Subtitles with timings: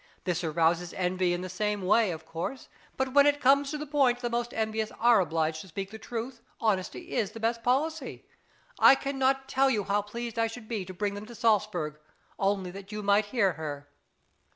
[0.23, 3.85] This arouses envy in the same way, of course; but when it comes to the
[3.85, 8.25] point the most envious are obliged to speak the truth; honesty is the best policy.
[8.79, 11.99] I cannot tell you how pleased I should be to bring them to Salsburg,
[12.39, 13.89] only that you might hear her.